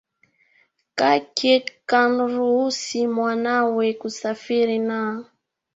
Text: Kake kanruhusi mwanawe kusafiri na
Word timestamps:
Kake 0.97 1.53
kanruhusi 1.89 2.99
mwanawe 3.15 3.87
kusafiri 3.99 4.79
na 4.87 4.99